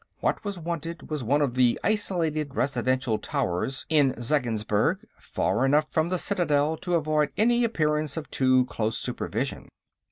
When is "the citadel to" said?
6.09-6.95